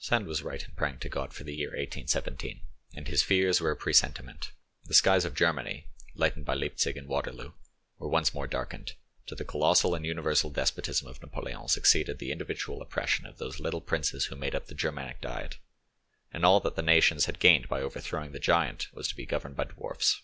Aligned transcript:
Sand 0.00 0.26
was 0.26 0.42
right 0.42 0.64
in 0.68 0.74
praying 0.74 0.98
to 0.98 1.08
God 1.08 1.32
for 1.32 1.44
the 1.44 1.54
year 1.54 1.68
1817, 1.68 2.60
and 2.96 3.06
his 3.06 3.22
fears 3.22 3.60
were 3.60 3.70
a 3.70 3.76
presentiment: 3.76 4.50
the 4.82 4.94
skies 4.94 5.24
of 5.24 5.32
Germany, 5.36 5.86
lightened 6.16 6.44
by 6.44 6.54
Leipzig 6.54 6.96
and 6.96 7.06
Waterloo, 7.06 7.52
were 7.96 8.08
once 8.08 8.34
more 8.34 8.48
darkened; 8.48 8.94
to 9.26 9.36
the 9.36 9.44
colossal 9.44 9.94
and 9.94 10.04
universal 10.04 10.50
despotism 10.50 11.06
of 11.06 11.22
Napoleon 11.22 11.68
succeeded 11.68 12.18
the 12.18 12.32
individual 12.32 12.82
oppression 12.82 13.26
of 13.26 13.38
those 13.38 13.60
little 13.60 13.80
princes 13.80 14.24
who 14.24 14.34
made 14.34 14.56
up 14.56 14.66
the 14.66 14.74
Germanic 14.74 15.20
Diet, 15.20 15.58
and 16.32 16.44
all 16.44 16.58
that 16.58 16.74
the 16.74 16.82
nations 16.82 17.26
had 17.26 17.38
gained 17.38 17.68
by 17.68 17.80
overthrowing 17.80 18.32
the 18.32 18.40
giant 18.40 18.88
was 18.92 19.06
to 19.06 19.14
be 19.14 19.24
governed 19.24 19.54
by 19.54 19.62
dwarfs. 19.66 20.20